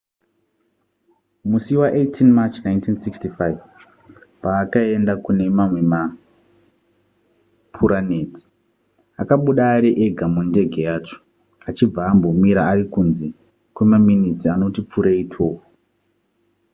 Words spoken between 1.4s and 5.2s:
musi wa18 march 1965 paakaenda